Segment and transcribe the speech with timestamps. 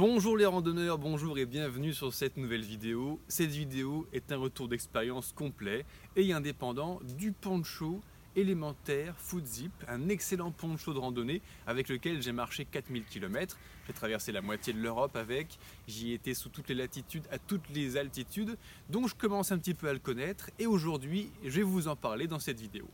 [0.00, 3.20] Bonjour les randonneurs, bonjour et bienvenue sur cette nouvelle vidéo.
[3.28, 5.84] Cette vidéo est un retour d'expérience complet
[6.16, 8.00] et indépendant du poncho
[8.34, 13.58] élémentaire Foot Zip, un excellent poncho de randonnée avec lequel j'ai marché 4000 km.
[13.86, 17.68] J'ai traversé la moitié de l'Europe avec, j'y étais sous toutes les latitudes, à toutes
[17.68, 18.56] les altitudes,
[18.88, 21.96] donc je commence un petit peu à le connaître et aujourd'hui je vais vous en
[21.96, 22.88] parler dans cette vidéo.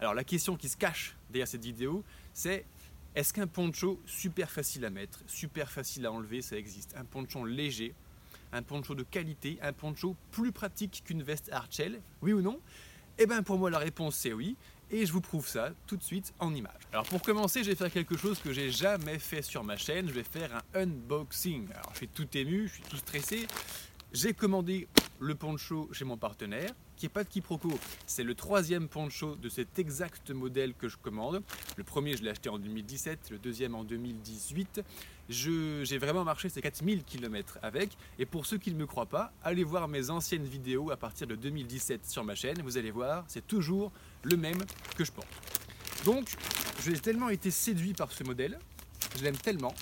[0.00, 2.64] Alors la question qui se cache derrière cette vidéo, c'est
[3.18, 6.94] est-ce qu'un poncho super facile à mettre, super facile à enlever, ça existe?
[6.96, 7.92] Un poncho léger,
[8.52, 12.60] un poncho de qualité, un poncho plus pratique qu'une veste Archel Oui ou non?
[13.18, 14.54] Eh bien pour moi la réponse c'est oui,
[14.92, 16.80] et je vous prouve ça tout de suite en image.
[16.92, 20.06] Alors pour commencer, je vais faire quelque chose que j'ai jamais fait sur ma chaîne,
[20.06, 21.66] je vais faire un unboxing.
[21.72, 23.48] Alors je suis tout ému, je suis tout stressé.
[24.12, 24.88] J'ai commandé
[25.20, 27.78] le poncho chez mon partenaire, qui n'est pas de quiproquo.
[28.06, 31.42] C'est le troisième poncho de cet exact modèle que je commande.
[31.76, 34.80] Le premier, je l'ai acheté en 2017, le deuxième en 2018.
[35.28, 37.90] J'ai vraiment marché ces 4000 km avec.
[38.18, 41.26] Et pour ceux qui ne me croient pas, allez voir mes anciennes vidéos à partir
[41.26, 42.62] de 2017 sur ma chaîne.
[42.62, 44.64] Vous allez voir, c'est toujours le même
[44.96, 45.28] que je porte.
[46.06, 46.34] Donc,
[46.82, 48.58] j'ai tellement été séduit par ce modèle,
[49.18, 49.74] je l'aime tellement,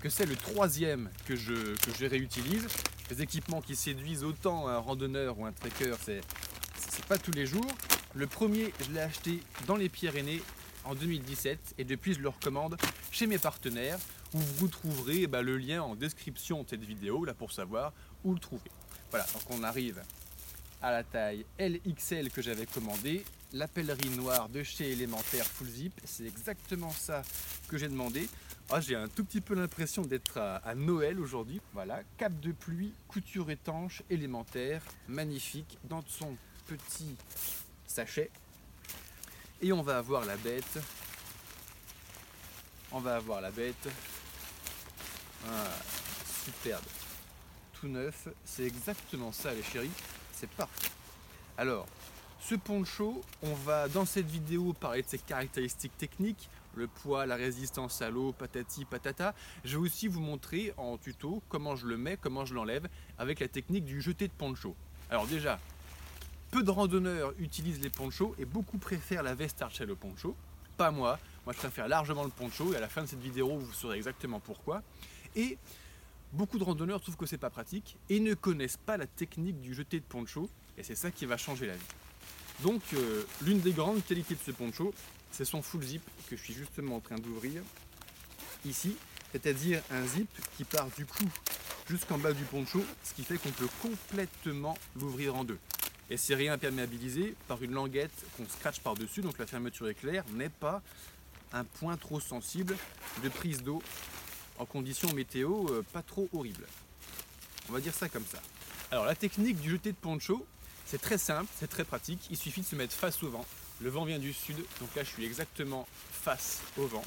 [0.00, 2.66] que c'est le troisième que je, que je réutilise
[3.10, 7.70] les équipements qui séduisent autant un randonneur ou un trekker, c'est pas tous les jours.
[8.14, 10.42] Le premier, je l'ai acheté dans les Pyrénées
[10.84, 12.76] en 2017 et depuis je le recommande
[13.10, 13.98] chez mes partenaires
[14.34, 17.92] où vous trouverez bah, le lien en description de cette vidéo là pour savoir
[18.24, 18.70] où le trouver.
[19.10, 20.02] Voilà, donc on arrive
[20.80, 26.00] à la taille LXL que j'avais commandé, la pèlerine noire de chez Élémentaire Full Zip,
[26.04, 27.22] c'est exactement ça
[27.68, 28.28] que j'ai demandé.
[28.70, 31.60] Ah, j'ai un tout petit peu l'impression d'être à, Noël aujourd'hui.
[31.74, 36.36] Voilà, cap de pluie, couture étanche, élémentaire, magnifique, dans son
[36.66, 37.16] petit
[37.86, 38.30] sachet.
[39.60, 40.78] Et on va avoir la bête.
[42.90, 43.88] On va avoir la bête.
[45.46, 45.70] Ah,
[46.44, 46.84] superbe.
[47.74, 48.28] Tout neuf.
[48.44, 49.90] C'est exactement ça les chéris.
[50.32, 50.90] C'est parfait.
[51.58, 51.86] Alors,
[52.42, 57.36] ce poncho, on va dans cette vidéo parler de ses caractéristiques techniques, le poids, la
[57.36, 59.32] résistance à l'eau, patati patata.
[59.64, 62.88] Je vais aussi vous montrer en tuto comment je le mets, comment je l'enlève
[63.18, 64.74] avec la technique du jeté de poncho.
[65.08, 65.60] Alors déjà,
[66.50, 70.34] peu de randonneurs utilisent les ponchos et beaucoup préfèrent la veste Archel au poncho.
[70.76, 73.56] Pas moi, moi je préfère largement le poncho et à la fin de cette vidéo
[73.56, 74.82] vous saurez exactement pourquoi.
[75.36, 75.58] Et
[76.32, 79.74] beaucoup de randonneurs trouvent que c'est pas pratique et ne connaissent pas la technique du
[79.74, 81.86] jeté de poncho et c'est ça qui va changer la vie.
[82.60, 84.94] Donc euh, l'une des grandes qualités de ce poncho,
[85.30, 87.62] c'est son full zip que je suis justement en train d'ouvrir
[88.64, 88.96] ici,
[89.32, 91.24] c'est-à-dire un zip qui part du cou
[91.88, 95.58] jusqu'en bas du poncho, ce qui fait qu'on peut complètement l'ouvrir en deux.
[96.10, 100.50] Et c'est rien imperméabilisé par une languette qu'on scratch par-dessus, donc la fermeture éclair n'est
[100.50, 100.82] pas
[101.52, 102.76] un point trop sensible
[103.22, 103.82] de prise d'eau
[104.58, 106.66] en conditions météo euh, pas trop horribles.
[107.68, 108.38] On va dire ça comme ça.
[108.90, 110.46] Alors la technique du jeté de poncho,
[110.92, 113.46] c'est très simple, c'est très pratique, il suffit de se mettre face au vent
[113.82, 117.04] le vent vient du sud, donc là je suis exactement face au vent.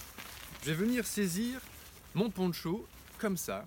[0.64, 1.60] Je vais venir saisir
[2.14, 2.86] mon poncho
[3.18, 3.66] comme ça,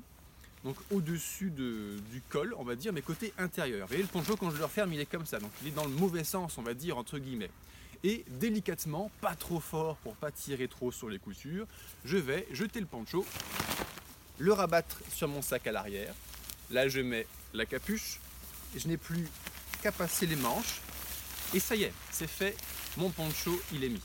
[0.65, 3.83] donc au-dessus du col, on va dire, mais côté intérieur.
[3.83, 5.73] Vous voyez, le poncho, quand je le referme, il est comme ça, donc il est
[5.73, 7.51] dans le mauvais sens, on va dire, entre guillemets.
[8.05, 11.67] Et délicatement, pas trop fort pour pas tirer trop sur les coutures,
[12.05, 13.25] je vais jeter le poncho,
[14.39, 16.15] le rabattre sur mon sac à l'arrière.
[16.71, 18.21] Là, je mets la capuche,
[18.77, 19.27] je n'ai plus
[19.83, 20.81] qu'à passer les manches,
[21.55, 22.57] et ça y est, c'est fait,
[22.97, 24.03] mon poncho il est mis.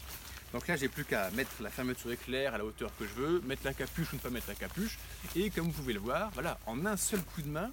[0.53, 3.41] Donc là j'ai plus qu'à mettre la fermeture éclair à la hauteur que je veux,
[3.41, 4.99] mettre la capuche ou ne pas mettre la capuche.
[5.35, 7.71] Et comme vous pouvez le voir, voilà, en un seul coup de main,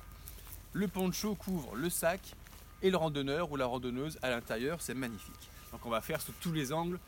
[0.72, 2.20] le poncho couvre le sac
[2.82, 5.50] et le randonneur ou la randonneuse à l'intérieur, c'est magnifique.
[5.72, 6.98] Donc on va faire sous tous les angles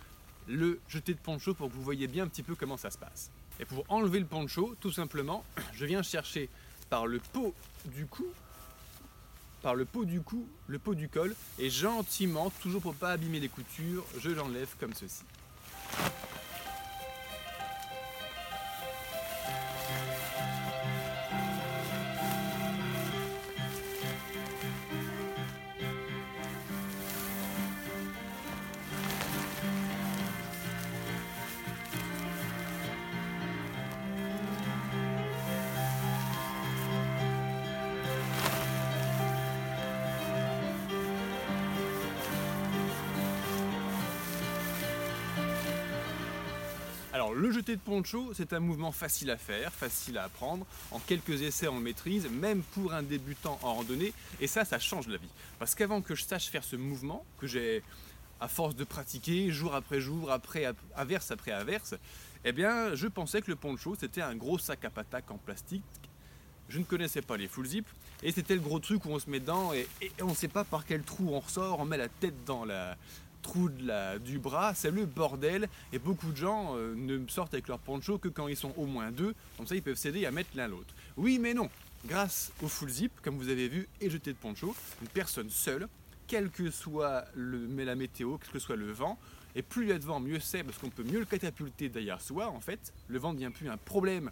[0.46, 2.98] le jeté de poncho pour que vous voyez bien un petit peu comment ça se
[2.98, 3.30] passe.
[3.60, 6.48] Et pour enlever le poncho, tout simplement, je viens chercher
[6.90, 7.54] par le pot
[7.86, 8.26] du cou
[9.62, 13.40] par le pot du cou, le pot du col, et gentiment, toujours pour pas abîmer
[13.40, 15.22] les coutures, je l'enlève comme ceci.
[47.34, 50.66] Le jeté de poncho, c'est un mouvement facile à faire, facile à apprendre.
[50.90, 54.12] En quelques essais, on le maîtrise, même pour un débutant en randonnée.
[54.40, 55.28] Et ça, ça change la vie.
[55.58, 57.82] Parce qu'avant que je sache faire ce mouvement, que j'ai
[58.40, 61.94] à force de pratiquer jour après jour, après averse après averse,
[62.44, 65.82] eh bien, je pensais que le poncho c'était un gros sac à patates en plastique
[66.72, 67.86] je ne connaissais pas les full zip,
[68.22, 69.86] et c'était le gros truc où on se met dedans et,
[70.22, 72.96] on ne sait pas par quel trou on ressort, on met la tête dans la
[73.42, 77.78] trou du bras, c'est le bordel, et beaucoup de gens euh, ne sortent avec leur
[77.78, 80.50] poncho que quand ils sont au moins deux, comme ça ils peuvent s'aider à mettre
[80.54, 80.94] l'un l'autre.
[81.16, 81.68] Oui mais non,
[82.06, 85.88] grâce au full zip, comme vous avez vu, et jeté de poncho, une personne seule,
[86.26, 89.18] quel que soit le, la météo, quel que soit le vent,
[89.54, 91.88] et plus il y a de vent, mieux c'est, parce qu'on peut mieux le catapulter
[91.88, 92.92] derrière soi, en fait.
[93.08, 94.30] Le vent ne devient plus un problème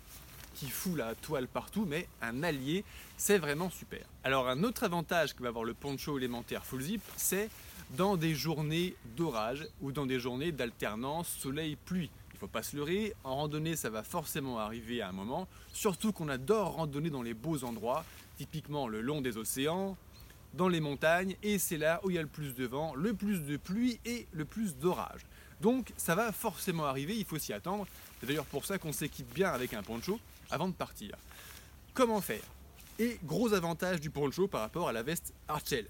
[0.54, 2.84] qui fout la toile partout, mais un allié,
[3.16, 4.04] c'est vraiment super.
[4.24, 7.48] Alors un autre avantage que va avoir le poncho élémentaire full zip, c'est
[7.96, 12.10] dans des journées d'orage ou dans des journées d'alternance soleil-pluie.
[12.30, 15.48] Il ne faut pas se leurrer, en randonnée ça va forcément arriver à un moment,
[15.72, 18.04] surtout qu'on adore randonner dans les beaux endroits,
[18.38, 19.96] typiquement le long des océans,
[20.54, 23.14] dans les montagnes, et c'est là où il y a le plus de vent, le
[23.14, 25.20] plus de pluie et le plus d'orage.
[25.60, 27.86] Donc ça va forcément arriver, il faut s'y attendre.
[28.18, 30.18] C'est d'ailleurs pour ça qu'on s'équipe bien avec un poncho
[30.50, 31.16] avant de partir.
[31.92, 32.42] Comment faire?
[32.98, 35.86] Et gros avantage du poncho par rapport à la veste Archel.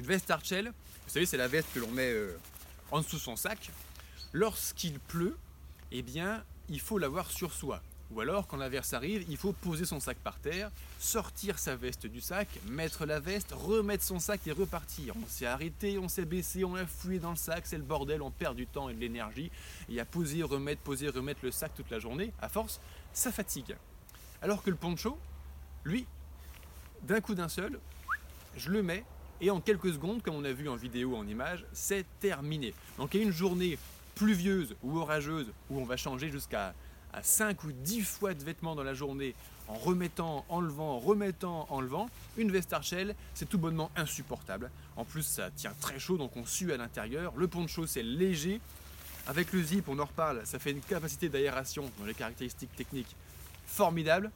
[0.00, 2.34] Une veste Archel, vous savez, c'est la veste que l'on met euh,
[2.90, 3.70] en dessous de son sac.
[4.32, 5.36] Lorsqu'il pleut,
[5.92, 7.82] eh bien, il faut l'avoir sur soi.
[8.10, 12.06] Ou alors, quand l'averse arrive, il faut poser son sac par terre, sortir sa veste
[12.06, 15.12] du sac, mettre la veste, remettre son sac et repartir.
[15.22, 18.22] On s'est arrêté, on s'est baissé, on a fouillé dans le sac, c'est le bordel,
[18.22, 19.50] on perd du temps et de l'énergie.
[19.90, 22.80] Et à poser, remettre, poser, remettre le sac toute la journée, à force,
[23.12, 23.76] ça fatigue.
[24.40, 25.18] Alors que le poncho,
[25.84, 26.06] lui,
[27.02, 27.78] d'un coup d'un seul,
[28.56, 29.04] je le mets
[29.40, 32.74] et en quelques secondes, comme on a vu en vidéo, en image, c'est terminé.
[32.98, 33.78] Donc il y a une journée
[34.14, 36.74] pluvieuse ou orageuse où on va changer jusqu'à
[37.12, 39.34] à 5 ou 10 fois de vêtements dans la journée
[39.68, 44.70] en remettant, enlevant, remettant, enlevant, une veste Archel, c'est tout bonnement insupportable.
[44.96, 47.32] En plus, ça tient très chaud, donc on sue à l'intérieur.
[47.36, 48.60] Le poncho, c'est léger.
[49.26, 53.14] Avec le zip, on en reparle, ça fait une capacité d'aération dans les caractéristiques techniques
[53.66, 54.30] formidable.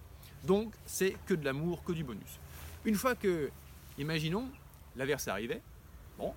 [0.44, 2.38] Donc, c'est que de l'amour, que du bonus.
[2.84, 3.50] Une fois que,
[3.98, 4.48] imaginons,
[4.96, 5.62] l'averse arrivait,
[6.18, 6.34] bon,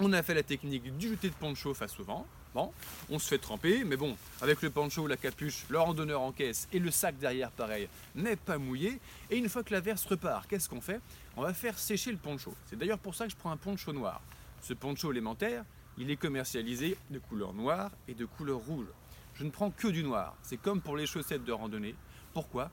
[0.00, 2.72] on a fait la technique du jeté de poncho face au vent, Bon,
[3.10, 6.68] on se fait tremper, mais bon, avec le poncho, la capuche, le randonneur en caisse
[6.72, 9.00] et le sac derrière pareil, n'est pas mouillé.
[9.28, 11.00] Et une fois que la verse repart, qu'est-ce qu'on fait?
[11.36, 12.54] On va faire sécher le poncho.
[12.66, 14.22] C'est d'ailleurs pour ça que je prends un poncho noir.
[14.62, 15.64] Ce poncho élémentaire,
[15.98, 18.86] il est commercialisé de couleur noire et de couleur rouge.
[19.34, 20.36] Je ne prends que du noir.
[20.42, 21.96] C'est comme pour les chaussettes de randonnée.
[22.32, 22.70] Pourquoi?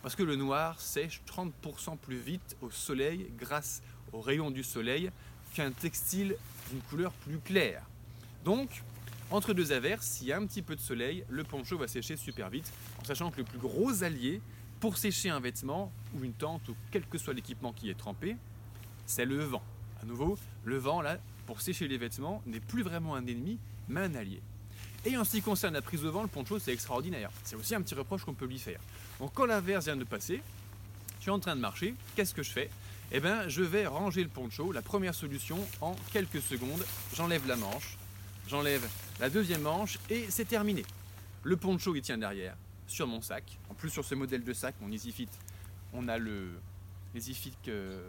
[0.00, 3.82] Parce que le noir sèche 30% plus vite au soleil grâce
[4.14, 5.10] aux rayons du soleil
[5.54, 6.36] qu'un textile
[6.70, 7.82] d'une couleur plus claire.
[8.44, 8.82] Donc,
[9.30, 12.16] entre deux averses, s'il y a un petit peu de soleil, le poncho va sécher
[12.16, 14.40] super vite, en sachant que le plus gros allié
[14.80, 18.36] pour sécher un vêtement ou une tente ou quel que soit l'équipement qui est trempé,
[19.06, 19.62] c'est le vent.
[20.02, 23.58] À nouveau, le vent, là, pour sécher les vêtements, n'est plus vraiment un ennemi,
[23.88, 24.40] mais un allié.
[25.06, 27.30] Et en ce qui concerne la prise de vent, le poncho, c'est extraordinaire.
[27.42, 28.80] C'est aussi un petit reproche qu'on peut lui faire.
[29.18, 30.42] Donc quand l'averse vient de passer,
[31.18, 32.70] je suis en train de marcher, qu'est-ce que je fais?
[33.16, 34.72] Eh bien, je vais ranger le poncho.
[34.72, 36.84] La première solution, en quelques secondes,
[37.14, 37.96] j'enlève la manche,
[38.48, 38.86] J'enlève
[39.20, 40.84] la deuxième manche et c'est terminé.
[41.44, 42.56] Le poncho il tient derrière
[42.86, 43.58] sur mon sac.
[43.70, 45.28] En plus sur ce modèle de sac, mon EasyFit,
[45.92, 46.50] on a le
[47.14, 48.02] EasyFit de,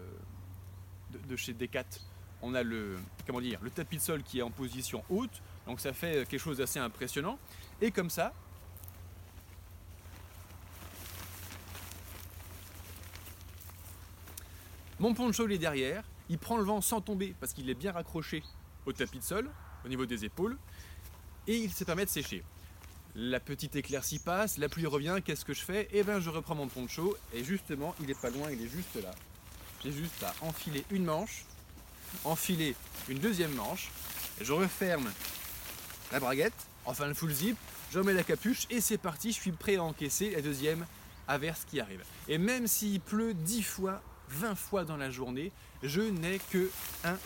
[1.30, 1.86] de, chez Decat.
[2.42, 5.80] On a le comment dire le tapis de sol qui est en position haute, donc
[5.80, 7.40] ça fait quelque chose d'assez impressionnant.
[7.80, 8.34] Et comme ça,
[15.06, 17.92] mon poncho il est derrière, il prend le vent sans tomber parce qu'il est bien
[17.92, 18.42] raccroché
[18.88, 19.52] au tapis de sol
[19.86, 20.58] au niveau des épaules,
[21.46, 22.44] et il se permet de sécher.
[23.14, 25.88] La petite éclaircie passe, la pluie revient, qu'est-ce que je fais?
[25.92, 28.96] Eh bien je reprends mon poncho, et justement il est pas loin, il est juste
[28.96, 29.12] là.
[29.84, 31.46] J'ai juste à enfiler une manche,
[32.24, 32.76] enfiler
[33.08, 33.92] une deuxième manche,
[34.42, 35.08] je referme
[36.12, 37.58] la braguette, enfin le full zip,
[37.92, 40.84] je remets la capuche et c'est parti, je suis prêt à encaisser la deuxième
[41.28, 42.04] averse qui arrive.
[42.28, 45.52] Et même s'il pleut 10 fois, 20 fois dans la journée,
[45.84, 46.70] je n'ai que
[47.04, 47.18] un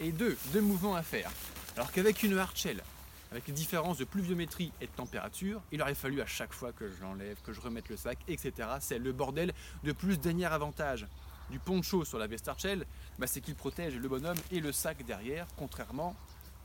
[0.00, 1.30] et deux, deux mouvements à faire.
[1.76, 2.82] Alors qu'avec une hardshell,
[3.30, 6.90] avec les différences de pluviométrie et de température, il aurait fallu à chaque fois que
[6.90, 8.68] je l'enlève, que je remette le sac, etc.
[8.80, 9.54] C'est le bordel.
[9.84, 11.06] De plus, dernier avantage
[11.50, 12.86] du poncho sur la veste Archel,
[13.18, 16.14] bah, c'est qu'il protège le bonhomme et le sac derrière, contrairement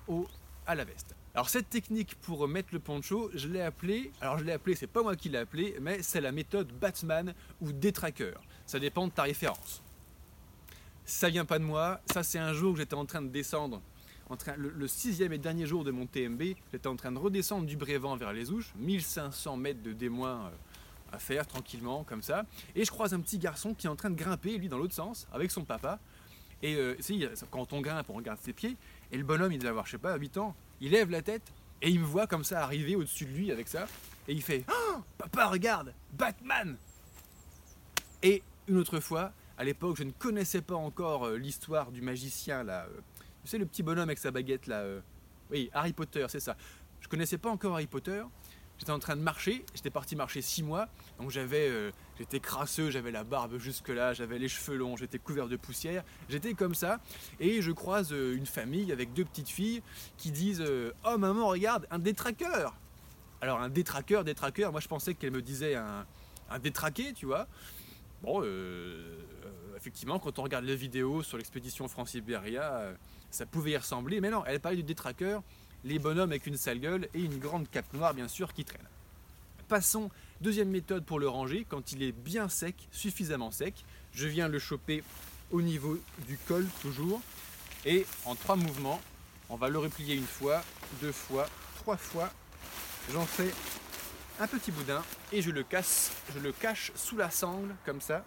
[0.07, 0.27] au,
[0.65, 1.15] à la veste.
[1.37, 4.87] Alors cette technique pour mettre le poncho, je l'ai appelée, alors je l'ai appelée, c'est
[4.87, 8.41] pas moi qui l'ai appelée, mais c'est la méthode Batman ou détraqueur.
[8.65, 9.83] Ça dépend de ta référence.
[11.05, 13.83] Ça vient pas de moi, ça c'est un jour que j'étais en train de descendre
[14.57, 16.41] le, sixième et dernier jour de mon TMB,
[16.71, 20.49] j'étais en train de redescendre du Brévent vers les Ouches, 1500 mètres de D- euh,
[21.11, 24.09] à faire tranquillement comme ça, et je croise un petit garçon qui est en train
[24.09, 25.99] de grimper, lui dans l'autre sens, avec son papa.
[26.63, 26.95] Et euh,
[27.51, 28.75] quand on grimpe, on regarde ses pieds,
[29.11, 31.43] et le bonhomme, il devait avoir, je sais pas, 8 ans, il lève la tête,
[31.81, 33.87] et il me voit comme ça arriver au-dessus de lui avec ça,
[34.27, 36.77] et il fait oh, Papa, regarde Batman
[38.23, 42.63] Et une autre fois, à l'époque, je ne connaissais pas encore euh, l'histoire du magicien,
[42.63, 42.85] là.
[42.85, 42.99] euh,
[43.43, 44.79] tu sais, le petit bonhomme avec sa baguette, là.
[44.81, 45.01] euh,
[45.49, 46.57] oui, Harry Potter, c'est ça.
[46.99, 48.23] Je connaissais pas encore Harry Potter.
[48.79, 50.87] J'étais en train de marcher, j'étais parti marcher six mois,
[51.19, 55.17] donc j'avais, euh, j'étais crasseux, j'avais la barbe jusque là, j'avais les cheveux longs, j'étais
[55.17, 56.99] couvert de poussière, j'étais comme ça,
[57.39, 59.81] et je croise euh, une famille avec deux petites filles
[60.17, 62.75] qui disent euh, Oh maman, regarde, un détraqueur!
[63.41, 66.05] Alors un détraqueur, détraqueur, moi je pensais qu'elle me disait un,
[66.59, 67.47] détraqué, tu vois.
[68.23, 68.41] Bon,
[69.77, 72.93] effectivement, quand on regarde les vidéos sur l'expédition France-Sibéria, euh,
[73.29, 75.43] ça pouvait y ressembler, mais non, elle parlait du détraqueur,
[75.83, 78.81] les bonhommes avec une sale gueule et une grande cape noire, bien sûr, qui traîne.
[79.67, 80.09] Passons,
[80.41, 83.73] deuxième méthode pour le ranger, quand il est bien sec, suffisamment sec.
[84.13, 85.03] Je viens le choper
[85.51, 87.21] au niveau du col, toujours,
[87.85, 89.01] et en trois mouvements,
[89.49, 90.63] on va le replier une fois,
[91.01, 92.31] deux fois, trois fois.
[93.11, 93.53] J'en fais
[94.39, 98.25] un petit boudin et je le casse, je le cache sous la sangle comme ça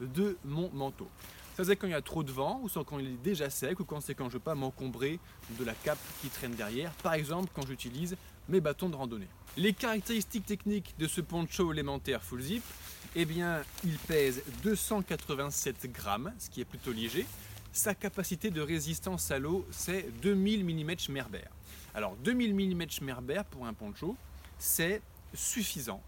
[0.00, 1.08] de mon manteau.
[1.56, 3.78] Ça c'est quand il y a trop de vent ou quand il est déjà sec
[3.78, 5.18] ou quand c'est quand je ne veux pas m'encombrer
[5.58, 6.90] de la cape qui traîne derrière.
[7.02, 8.16] Par exemple quand j'utilise
[8.48, 9.28] mes bâtons de randonnée.
[9.58, 12.62] Les caractéristiques techniques de ce poncho élémentaire full zip,
[13.14, 17.26] eh bien il pèse 287 grammes, ce qui est plutôt léger.
[17.70, 21.44] Sa capacité de résistance à l'eau c'est 2000 mm Schmerber.
[21.94, 24.16] Alors 2000 mm Schmerber pour un poncho,
[24.58, 25.02] c'est
[25.34, 26.02] suffisant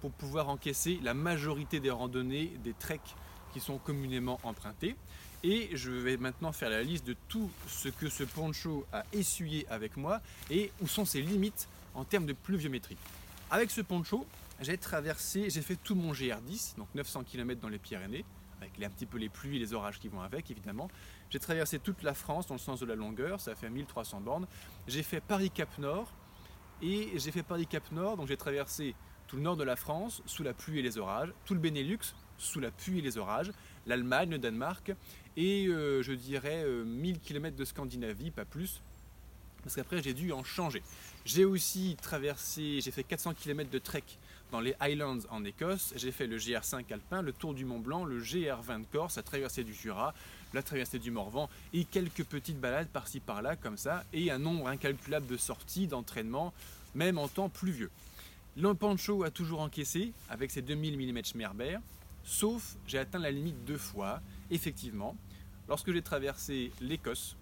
[0.00, 3.14] pour pouvoir encaisser la majorité des randonnées, des treks
[3.52, 4.96] qui sont communément empruntés.
[5.42, 9.66] Et je vais maintenant faire la liste de tout ce que ce poncho a essuyé
[9.70, 12.98] avec moi et où sont ses limites en termes de pluviométrie.
[13.50, 14.26] Avec ce poncho,
[14.60, 18.24] j'ai traversé, j'ai fait tout mon GR10, donc 900 km dans les Pyrénées,
[18.60, 20.90] avec un petit peu les pluies et les orages qui vont avec évidemment.
[21.30, 24.46] J'ai traversé toute la France dans le sens de la longueur, ça fait 1300 bornes.
[24.86, 26.12] J'ai fait Paris-Cap Nord
[26.82, 28.94] et j'ai fait Paris-Cap Nord, donc j'ai traversé
[29.26, 32.14] tout le nord de la France sous la pluie et les orages, tout le Benelux
[32.40, 33.52] sous la pluie et les orages,
[33.86, 34.92] l'Allemagne, le Danemark
[35.36, 38.80] et euh, je dirais euh, 1000 km de Scandinavie, pas plus,
[39.62, 40.82] parce qu'après j'ai dû en changer.
[41.24, 44.04] J'ai aussi traversé, j'ai fait 400 km de trek
[44.50, 48.04] dans les Highlands en Écosse, j'ai fait le GR5 alpin, le Tour du Mont Blanc,
[48.04, 50.12] le GR20 de Corse, la traversée du Jura,
[50.52, 54.66] la traversée du Morvan et quelques petites balades par-ci par-là comme ça et un nombre
[54.66, 56.52] incalculable de sorties, d'entraînements,
[56.96, 57.90] même en temps pluvieux.
[58.56, 61.78] Le Pancho a toujours encaissé avec ses 2000 mm Schmerber,
[62.24, 65.16] sauf j'ai atteint la limite deux fois, effectivement,
[65.68, 67.36] lorsque j'ai traversé l'Écosse.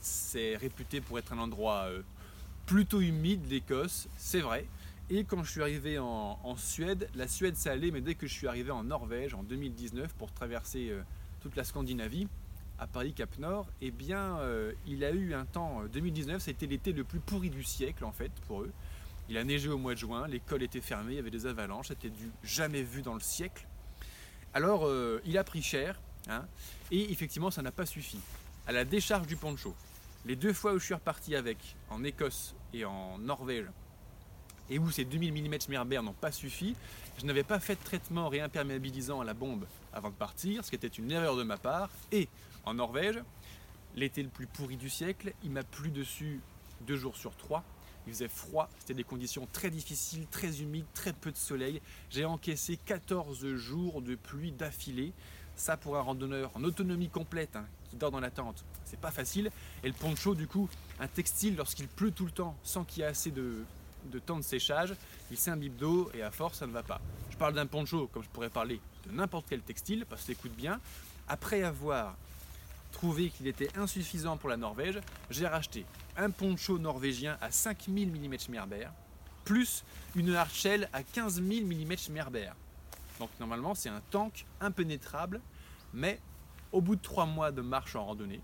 [0.00, 2.02] C'est réputé pour être un endroit euh,
[2.66, 4.66] plutôt humide, l'Écosse, c'est vrai.
[5.08, 8.32] Et quand je suis arrivé en, Suède, la Suède ça allait, mais dès que je
[8.32, 11.02] suis arrivé en Norvège en 2019 pour traverser euh,
[11.40, 12.28] toute la Scandinavie,
[12.78, 16.92] à Paris Cap Nord, eh bien, euh, il a eu un temps, 2019, c'était l'été
[16.92, 18.72] le plus pourri du siècle en fait pour eux.
[19.28, 21.88] Il a neigé au mois de juin, l'école était fermée, il y avait des avalanches,
[21.88, 23.66] c'était du jamais vu dans le siècle.
[24.54, 26.46] Alors, euh, il a pris cher, hein,
[26.90, 28.18] et effectivement, ça n'a pas suffi.
[28.66, 29.74] À la décharge du poncho,
[30.24, 33.66] les deux fois où je suis reparti avec, en Écosse et en Norvège,
[34.70, 36.74] et où ces 2000 mm Schmerber n'ont pas suffi,
[37.18, 40.76] je n'avais pas fait de traitement réimperméabilisant à la bombe avant de partir, ce qui
[40.76, 42.28] était une erreur de ma part, et
[42.64, 43.20] en Norvège,
[43.94, 46.40] l'été le plus pourri du siècle, il m'a plu dessus
[46.82, 47.64] deux jours sur trois,
[48.06, 51.80] il faisait froid, c'était des conditions très difficiles, très humides, très peu de soleil.
[52.10, 55.12] J'ai encaissé 14 jours de pluie d'affilée.
[55.56, 59.10] Ça pour un randonneur en autonomie complète, hein, qui dort dans la tente, c'est pas
[59.10, 59.50] facile.
[59.82, 60.68] Et le poncho, du coup,
[61.00, 63.64] un textile lorsqu'il pleut tout le temps, sans qu'il y ait assez de,
[64.12, 64.94] de temps de séchage,
[65.30, 67.00] il s'imbibe d'eau et à force ça ne va pas.
[67.30, 70.32] Je parle d'un poncho comme je pourrais parler de n'importe quel textile, parce que ça
[70.32, 70.78] écoute bien.
[71.26, 72.16] Après avoir
[72.92, 75.00] trouvé qu'il était insuffisant pour la Norvège,
[75.30, 75.84] j'ai racheté
[76.16, 78.88] un poncho norvégien à 5000 mm Schmerber,
[79.44, 82.50] plus une Archel à 15 000 mm Schmerber.
[83.18, 85.40] Donc normalement c'est un tank impénétrable,
[85.92, 86.20] mais
[86.72, 88.40] au bout de trois mois de marche en randonnée,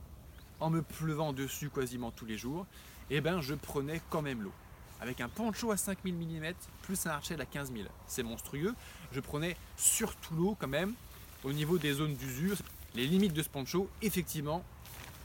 [0.60, 2.66] en me pleuvant dessus quasiment tous les jours,
[3.10, 4.52] eh ben je prenais quand même l'eau.
[5.00, 8.72] Avec un poncho à 5000 mm plus un Archel à 15 000, c'est monstrueux.
[9.10, 10.94] Je prenais surtout l'eau quand même
[11.42, 12.56] au niveau des zones d'usure.
[12.94, 14.62] Les limites de ce poncho, effectivement,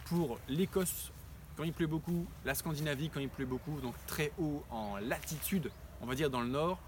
[0.06, 1.12] pour l'Écosse
[1.58, 5.70] quand il pleut beaucoup, la Scandinavie quand il pleut beaucoup, donc très haut en latitude,
[6.02, 6.80] on va dire dans le nord,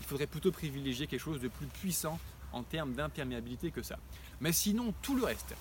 [0.00, 2.18] il faudrait plutôt privilégier quelque chose de plus puissant
[2.52, 3.98] en termes d'imperméabilité que ça.
[4.40, 5.54] Mais sinon, tout le reste,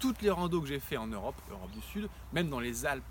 [0.00, 3.04] toutes les randos que j'ai fait en Europe, Europe du Sud, même dans les Alpes,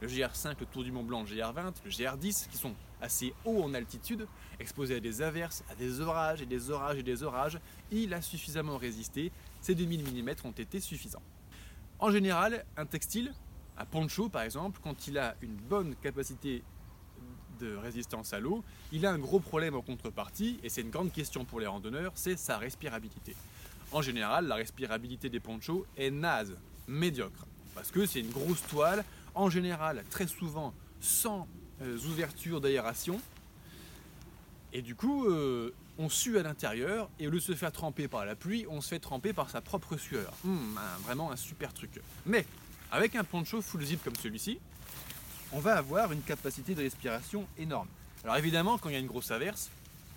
[0.00, 3.62] le GR5, le Tour du Mont Blanc, le GR20, le GR10, qui sont assez hauts
[3.62, 4.26] en altitude,
[4.58, 7.58] exposés à des averses, à des orages et des orages et des orages,
[7.90, 9.32] il a suffisamment résisté.
[9.64, 11.22] Ces 2000 mm ont été suffisants.
[11.98, 13.32] En général, un textile,
[13.78, 16.62] un poncho par exemple, quand il a une bonne capacité
[17.60, 21.12] de résistance à l'eau, il a un gros problème en contrepartie, et c'est une grande
[21.12, 23.34] question pour les randonneurs, c'est sa respirabilité.
[23.90, 26.54] En général, la respirabilité des ponchos est naze,
[26.86, 29.02] médiocre, parce que c'est une grosse toile,
[29.34, 31.48] en général, très souvent, sans
[31.80, 33.18] euh, ouverture d'aération,
[34.74, 38.08] et du coup, euh, on sue à l'intérieur, et au lieu de se faire tremper
[38.08, 40.32] par la pluie, on se fait tremper par sa propre sueur.
[40.44, 42.00] Hum, vraiment un super truc.
[42.26, 42.46] Mais,
[42.90, 44.58] avec un poncho full zip comme celui-ci,
[45.52, 47.88] on va avoir une capacité de respiration énorme.
[48.24, 49.70] Alors évidemment, quand il y a une grosse averse,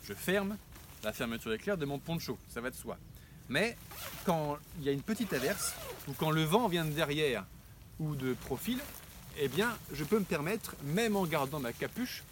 [0.03, 0.57] je ferme
[1.03, 2.97] la fermeture éclair de mon poncho, ça va de soi.
[3.49, 3.77] Mais
[4.25, 5.73] quand il y a une petite averse,
[6.07, 7.45] ou quand le vent vient de derrière
[7.99, 8.79] ou de profil,
[9.39, 12.23] eh bien, je peux me permettre, même en gardant ma capuche,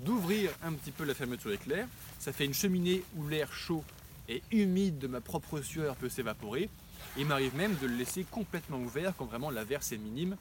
[0.00, 1.86] d'ouvrir un petit peu la fermeture éclair.
[2.18, 3.84] Ça fait une cheminée où l'air chaud
[4.28, 6.68] et humide de ma propre sueur peut s'évaporer.
[7.16, 10.36] Il m'arrive même de le laisser complètement ouvert quand vraiment l'averse est minime.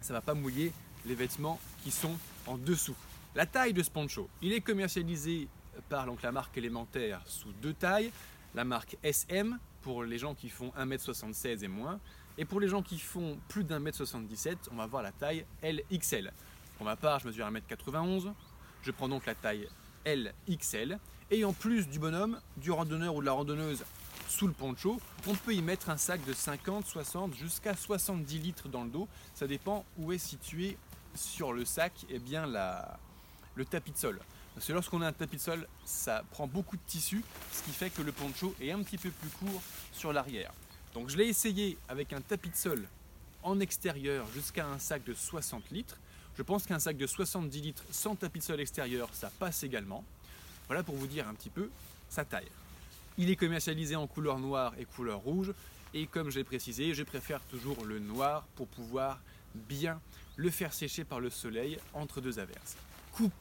[0.00, 0.72] Ça ne va pas mouiller
[1.06, 2.96] les vêtements qui sont en dessous.
[3.34, 5.48] La taille de ce poncho, il est commercialisé
[5.88, 8.10] par donc, la marque élémentaire sous deux tailles.
[8.54, 11.98] La marque SM pour les gens qui font 1m76 et moins.
[12.38, 16.32] Et pour les gens qui font plus d'1m77, on va voir la taille LXL.
[16.76, 18.32] Pour ma part, je mesure 1m91.
[18.82, 19.68] Je prends donc la taille
[20.06, 20.98] LXL.
[21.30, 23.84] Et en plus du bonhomme, du randonneur ou de la randonneuse
[24.28, 28.68] sous le poncho, on peut y mettre un sac de 50, 60 jusqu'à 70 litres
[28.68, 29.08] dans le dos.
[29.34, 30.76] Ça dépend où est situé
[31.14, 32.98] sur le sac eh bien, la,
[33.54, 34.20] le tapis de sol.
[34.54, 37.70] Parce que lorsqu'on a un tapis de sol, ça prend beaucoup de tissu, ce qui
[37.70, 39.62] fait que le poncho est un petit peu plus court
[39.92, 40.52] sur l'arrière.
[40.94, 42.86] Donc je l'ai essayé avec un tapis de sol
[43.42, 45.98] en extérieur jusqu'à un sac de 60 litres.
[46.36, 50.04] Je pense qu'un sac de 70 litres sans tapis de sol extérieur, ça passe également.
[50.66, 51.70] Voilà pour vous dire un petit peu
[52.08, 52.50] sa taille.
[53.18, 55.52] Il est commercialisé en couleur noire et couleur rouge.
[55.92, 59.20] Et comme je l'ai précisé, je préfère toujours le noir pour pouvoir
[59.54, 60.00] bien
[60.36, 62.76] le faire sécher par le soleil entre deux averses.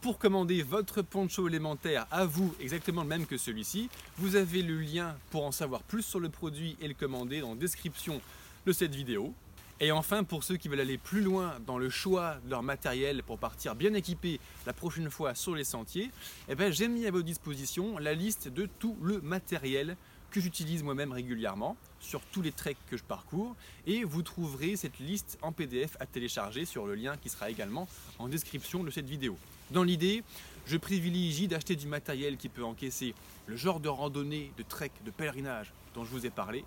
[0.02, 4.80] Pour commander votre poncho élémentaire à vous, exactement le même que celui-ci, vous avez le
[4.80, 8.22] lien pour en savoir plus sur le produit et le commander dans la description
[8.68, 9.34] de cette vidéo.
[9.80, 13.24] Et enfin, pour ceux qui veulent aller plus loin dans le choix de leur matériel
[13.24, 16.12] pour partir bien équipé la prochaine fois sur les sentiers,
[16.48, 19.98] eh ben, j'ai mis à votre disposition la liste de tout le matériel
[20.34, 23.56] que j'utilise moi-même régulièrement sur tous les treks que je parcours
[23.86, 27.88] et vous trouverez cette liste en PDF à télécharger sur le lien qui sera également
[28.18, 29.38] en description de cette vidéo.
[29.70, 30.24] Dans l'idée,
[30.66, 33.14] je privilégie d'acheter du matériel qui peut encaisser
[33.46, 36.66] le genre de randonnée, de trek, de pèlerinage dont je vous ai parlé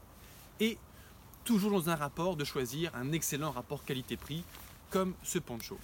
[0.61, 0.79] et
[1.46, 4.42] toujours dans un rapport de choisir un excellent rapport qualité-prix
[4.90, 5.78] comme ce poncho.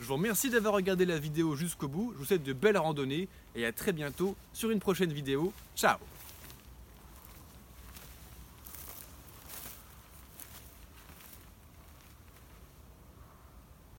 [0.00, 3.28] Je vous remercie d'avoir regardé la vidéo jusqu'au bout, je vous souhaite de belles randonnées
[3.54, 5.52] et à très bientôt sur une prochaine vidéo.
[5.76, 5.98] Ciao